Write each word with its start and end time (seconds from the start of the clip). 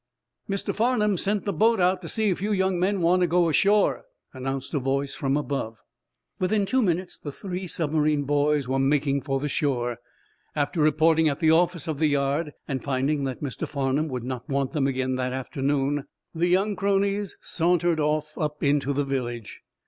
"Mr. 0.49 0.73
Farnum 0.73 1.15
sent 1.15 1.45
the 1.45 1.53
boat 1.53 1.79
out, 1.79 2.01
to 2.01 2.09
see 2.09 2.29
if 2.29 2.41
you 2.41 2.51
young 2.51 2.79
men 2.79 3.01
want 3.01 3.21
to 3.21 3.27
go 3.27 3.47
ashore," 3.49 4.03
announced 4.33 4.73
a 4.73 4.79
voice 4.79 5.13
from 5.13 5.37
above. 5.37 5.83
Within 6.39 6.65
two 6.65 6.81
minutes 6.81 7.19
the 7.19 7.31
three 7.31 7.67
submarine 7.67 8.23
boys 8.23 8.67
were 8.67 8.79
making 8.79 9.21
for 9.21 9.39
the 9.39 9.47
shore. 9.47 9.97
After 10.55 10.79
reporting 10.81 11.29
at 11.29 11.39
the 11.39 11.51
office 11.51 11.87
of 11.87 11.99
the 11.99 12.07
yard, 12.07 12.53
and 12.67 12.83
finding 12.83 13.25
that 13.25 13.43
Mr. 13.43 13.67
Farnum 13.67 14.07
would 14.07 14.23
not 14.23 14.49
want 14.49 14.71
them 14.73 14.87
again 14.87 15.17
that 15.17 15.33
afternoon, 15.33 16.05
the 16.33 16.47
young 16.47 16.75
cronies 16.75 17.37
sauntered 17.43 17.99
off 17.99 18.35
up 18.39 18.63
into 18.63 18.93
the 18.93 19.03
village. 19.05 19.61